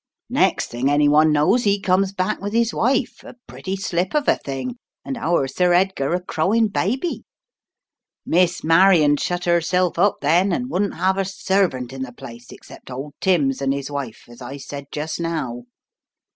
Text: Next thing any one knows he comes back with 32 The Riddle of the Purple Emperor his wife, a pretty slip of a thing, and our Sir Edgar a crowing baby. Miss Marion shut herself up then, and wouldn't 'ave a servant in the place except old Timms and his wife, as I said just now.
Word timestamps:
Next 0.31 0.71
thing 0.71 0.89
any 0.89 1.07
one 1.07 1.31
knows 1.31 1.63
he 1.63 1.79
comes 1.79 2.11
back 2.11 2.41
with 2.41 2.53
32 2.53 2.53
The 2.53 2.53
Riddle 2.55 2.55
of 2.57 2.65
the 2.65 2.73
Purple 2.73 2.85
Emperor 2.95 2.97
his 2.97 3.23
wife, 3.23 3.35
a 3.35 3.51
pretty 3.51 3.75
slip 3.75 4.13
of 4.15 4.27
a 4.27 4.35
thing, 4.35 4.75
and 5.05 5.17
our 5.17 5.47
Sir 5.47 5.73
Edgar 5.73 6.13
a 6.15 6.19
crowing 6.23 6.67
baby. 6.69 7.23
Miss 8.25 8.63
Marion 8.63 9.15
shut 9.17 9.45
herself 9.45 9.99
up 9.99 10.15
then, 10.21 10.51
and 10.51 10.71
wouldn't 10.71 10.95
'ave 10.95 11.21
a 11.21 11.25
servant 11.25 11.93
in 11.93 12.01
the 12.01 12.13
place 12.13 12.51
except 12.51 12.89
old 12.89 13.13
Timms 13.21 13.61
and 13.61 13.75
his 13.75 13.91
wife, 13.91 14.23
as 14.27 14.41
I 14.41 14.57
said 14.57 14.85
just 14.91 15.19
now. 15.19 15.65